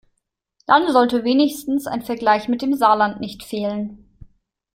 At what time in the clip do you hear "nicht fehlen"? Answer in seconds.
3.19-4.09